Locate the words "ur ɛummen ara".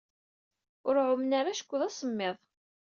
0.87-1.51